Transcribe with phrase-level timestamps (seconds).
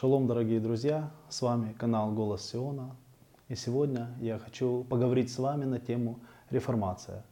[0.00, 1.10] Шалом, дорогие друзья!
[1.28, 2.94] С вами канал Голос Сиона.
[3.48, 6.20] И сегодня я хочу поговорить с вами на тему
[6.50, 7.24] реформация.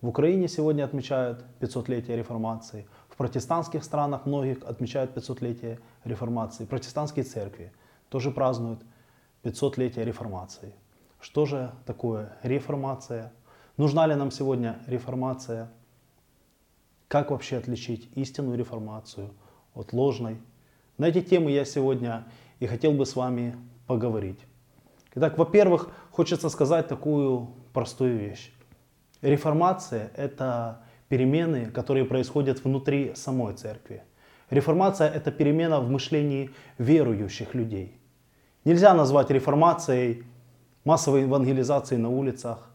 [0.00, 2.86] В Украине сегодня отмечают 500-летие реформации.
[3.08, 6.66] В протестантских странах многих отмечают 500-летие реформации.
[6.66, 7.72] Протестантские церкви
[8.10, 8.80] тоже празднуют
[9.42, 10.72] 500-летие реформации.
[11.20, 13.32] Что же такое реформация?
[13.76, 15.68] Нужна ли нам сегодня реформация?
[17.08, 19.30] Как вообще отличить истинную реформацию
[19.74, 20.38] от ложной?
[20.98, 22.24] На эти темы я сегодня
[22.58, 24.40] и хотел бы с вами поговорить.
[25.14, 28.52] Итак, во-первых, хочется сказать такую простую вещь.
[29.22, 34.02] Реформация– это перемены, которые происходят внутри самой церкви.
[34.50, 37.96] Реформация– это перемена в мышлении верующих людей.
[38.64, 40.24] Нельзя назвать реформацией
[40.84, 42.70] массовой евангелизации на улицах,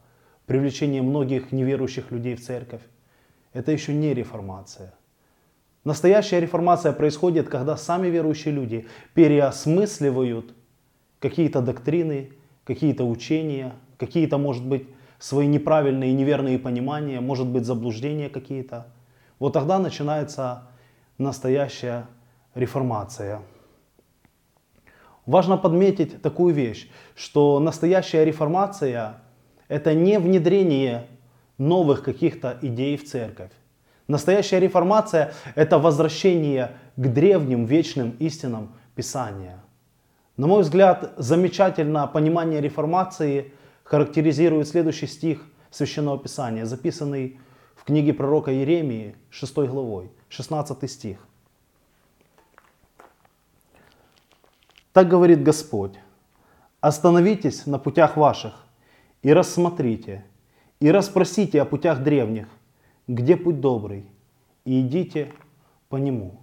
[0.46, 2.82] привлечение многих неверующих людей в церковь.
[3.52, 4.94] Это еще не реформация–
[5.84, 10.54] Настоящая реформация происходит, когда сами верующие люди переосмысливают
[11.18, 12.32] какие-то доктрины,
[12.64, 18.86] какие-то учения, какие-то, может быть, свои неправильные неверные понимания, может быть, заблуждения какие-то.
[19.38, 20.68] Вот тогда начинается
[21.18, 22.06] настоящая
[22.54, 23.42] реформация.
[25.26, 29.22] Важно подметить такую вещь, что настоящая реформация–
[29.68, 31.08] это не внедрение
[31.58, 33.52] новых каких-то идей в церковь.
[34.06, 39.62] Настоящая реформация– это возвращение к древним вечным истинам Писания.
[40.36, 43.52] На мой взгляд, замечательно понимание реформации
[43.82, 47.40] характеризует следующий стих Священного Писания, записанный
[47.76, 51.26] в книге пророка Иеремии 6 главой, 16 стих.
[54.92, 55.94] Так говорит Господь,
[56.80, 58.66] остановитесь на путях ваших
[59.22, 60.24] и рассмотрите,
[60.78, 62.48] и расспросите о путях древних–
[63.06, 64.04] где путь добрый,
[64.64, 65.32] и идите
[65.88, 66.40] по нему.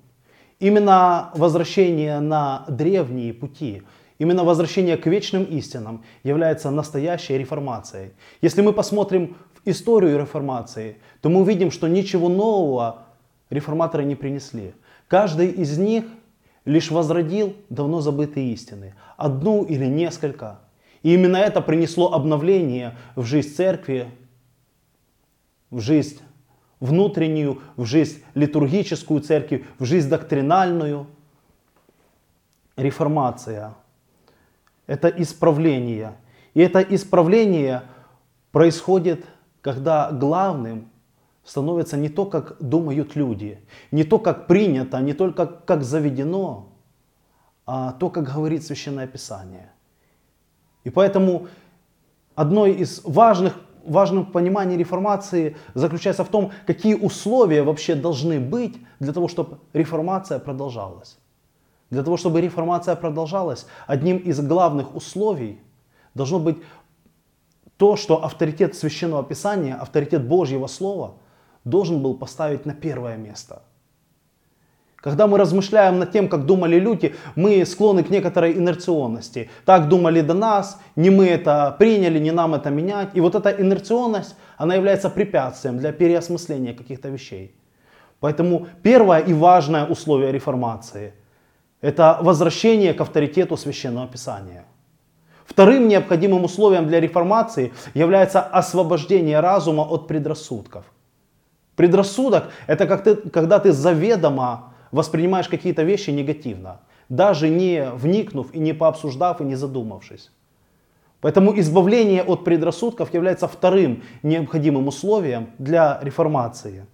[0.59, 3.83] Именно возвращение на древние пути,
[4.19, 8.11] именно возвращение к вечным истинам является настоящей реформацией.
[8.41, 13.07] Если мы посмотрим в историю реформации, то мы увидим, что ничего нового
[13.49, 14.73] реформаторы не принесли.
[15.07, 16.05] Каждый из них
[16.65, 20.59] лишь возродил давно забытые истины, одну или несколько.
[21.01, 24.11] И именно это принесло обновление в жизнь церкви,
[25.71, 26.19] в жизнь
[26.81, 31.07] внутреннюю, в жизнь литургическую церкви, в жизнь доктринальную.
[32.75, 33.75] Реформация–
[34.87, 36.17] это исправление.
[36.53, 37.83] И это исправление
[38.51, 39.25] происходит,
[39.61, 40.89] когда главным
[41.45, 43.59] становится не то, как думают люди,
[43.91, 46.69] не то, как принято, не только как заведено,
[47.65, 49.71] а то, как говорит Священное Писание.
[50.83, 51.47] И поэтому
[52.35, 59.13] одной из важных важном понимании реформации заключается в том, какие условия вообще должны быть для
[59.13, 61.17] того, чтобы реформация продолжалась.
[61.89, 65.59] Для того, чтобы реформация продолжалась, одним из главных условий
[66.13, 66.57] должно быть
[67.77, 71.15] то, что авторитет Священного Писания, авторитет Божьего Слова
[71.63, 73.63] должен был поставить на первое место–
[75.01, 79.49] когда мы размышляем над тем, как думали люди, мы склонны к некоторой инерционности.
[79.65, 83.09] Так думали до нас, не мы это приняли, не нам это менять.
[83.15, 87.55] И вот эта инерционность, она является препятствием для переосмысления каких-то вещей.
[88.19, 91.15] Поэтому первое и важное условие реформации–
[91.81, 94.65] это возвращение к авторитету Священного Писания.
[95.45, 100.85] Вторым необходимым условием для реформации является освобождение разума от предрассудков.
[101.75, 109.41] Предрассудок– это когда ты заведомо воспринимаешь какие-то вещи негативно, даже не вникнув и не пообсуждав
[109.41, 110.31] и не задумавшись.
[111.21, 116.85] Поэтому избавление от предрассудков является вторым необходимым условием для реформации.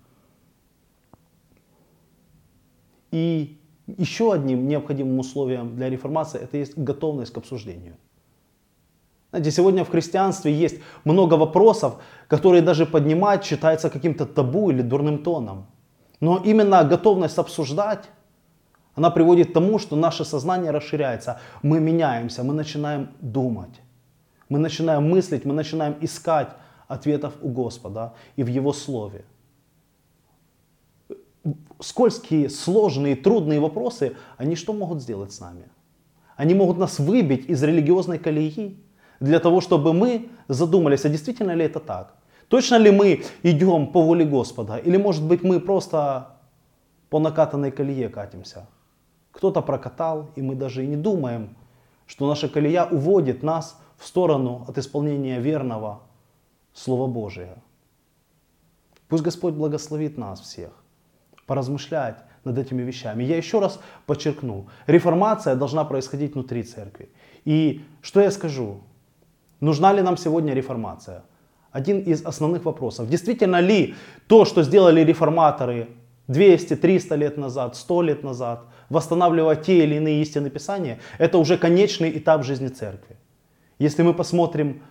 [3.11, 3.57] И
[3.97, 7.95] еще одним необходимым условием для реформации это есть готовность к обсуждению.
[9.31, 15.23] Знаете, сегодня в христианстве есть много вопросов, которые даже поднимать считается каким-то табу или дурным
[15.23, 15.67] тоном.
[16.19, 18.09] Но именно готовность обсуждать,
[18.95, 21.39] она приводит к тому, что наше сознание расширяется.
[21.61, 23.81] Мы меняемся, мы начинаем думать.
[24.49, 26.49] Мы начинаем мыслить, мы начинаем искать
[26.87, 29.25] ответов у Господа и в Его Слове.
[31.79, 35.69] Скользкие, сложные, трудные вопросы, они что могут сделать с нами?
[36.35, 38.83] Они могут нас выбить из религиозной колеи
[39.19, 42.16] для того, чтобы мы задумались, а действительно ли это так?
[42.47, 44.77] Точно ли мы идем по воле Господа?
[44.77, 46.37] Или может быть мы просто
[47.09, 48.67] по накатанной колее катимся?
[49.31, 51.55] Кто-то прокатал, и мы даже и не думаем,
[52.05, 56.01] что наша колея уводит нас в сторону от исполнения верного
[56.73, 57.57] Слова Божия.
[59.09, 60.71] Пусть Господь благословит нас всех
[61.45, 63.23] поразмышлять над этими вещами.
[63.23, 67.09] Я еще раз подчеркну, реформация должна происходить внутри церкви.
[67.45, 68.81] И что я скажу?
[69.59, 71.23] Нужна ли нам сегодня реформация?
[71.77, 73.07] Один из основных вопросов.
[73.07, 73.93] Действительно ли
[74.25, 75.89] то, что сделали реформаторы
[76.27, 81.55] 200, 300 лет назад, 100 лет назад, восстанавливая те или иные истины Писания, это уже
[81.55, 83.15] конечный этап жизни церкви.
[83.77, 84.81] Если мы посмотрим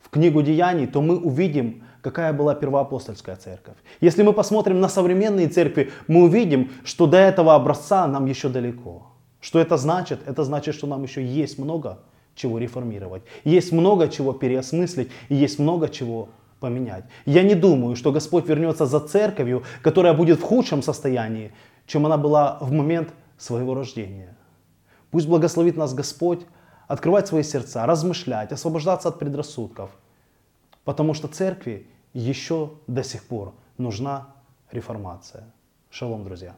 [0.00, 3.76] в книгу Деяний, то мы увидим, какая была первоапостольская церковь.
[4.00, 9.08] Если мы посмотрим на современные церкви, мы увидим, что до этого образца нам еще далеко.
[9.40, 10.20] Что это значит?
[10.24, 11.98] Это значит, что нам еще есть много
[12.38, 16.28] чего реформировать, есть много чего переосмыслить и есть много чего
[16.60, 17.04] поменять.
[17.26, 21.52] Я не думаю, что Господь вернется за церковью, которая будет в худшем состоянии,
[21.86, 24.36] чем она была в момент своего рождения.
[25.10, 26.40] Пусть благословит нас Господь
[26.86, 29.90] открывать свои сердца, размышлять, освобождаться от предрассудков,
[30.84, 34.28] потому что церкви еще до сих пор нужна
[34.72, 35.44] реформация.
[35.90, 36.54] Шалом, друзья!